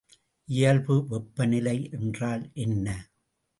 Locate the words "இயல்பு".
0.49-0.95